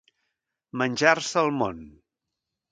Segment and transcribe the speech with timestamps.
[0.83, 1.81] Menjar-se el món.